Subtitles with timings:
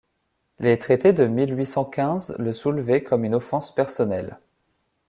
[0.57, 4.39] Les traités de mille huit cent quinze le soulevaient comme une offense personnelle.